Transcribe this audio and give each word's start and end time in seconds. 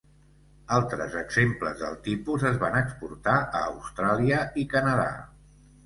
Altres 0.77 1.17
exemples 1.19 1.77
del 1.83 1.99
tipus 2.09 2.47
es 2.53 2.59
van 2.65 2.81
exportar 2.83 3.39
a 3.61 3.65
Austràlia 3.71 4.45
i 4.65 4.69
Canadà. 4.77 5.11